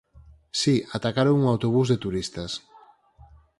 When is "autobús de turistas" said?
1.53-2.51